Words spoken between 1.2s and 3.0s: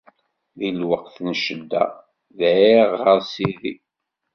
n ccedda, dɛiɣ